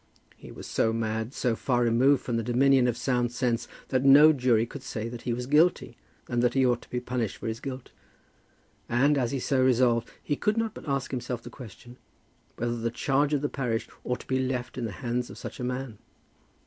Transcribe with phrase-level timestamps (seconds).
[0.35, 4.33] He was so mad, so far removed from the dominion of sound sense, that no
[4.33, 5.95] jury could say that he was guilty
[6.27, 7.91] and that he ought to be punished for his guilt.
[8.89, 11.97] And, as he so resolved, he could not but ask himself the question,
[12.55, 15.59] whether the charge of the parish ought to be left in the hands of such
[15.59, 15.99] a man?